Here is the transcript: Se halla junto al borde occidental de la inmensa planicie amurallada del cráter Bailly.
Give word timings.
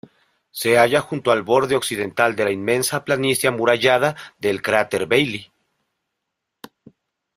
Se 0.49 0.79
halla 0.79 0.99
junto 0.99 1.29
al 1.31 1.43
borde 1.43 1.75
occidental 1.75 2.35
de 2.35 2.43
la 2.45 2.49
inmensa 2.49 3.05
planicie 3.05 3.49
amurallada 3.49 4.15
del 4.39 4.63
cráter 4.63 5.05
Bailly. 5.05 5.51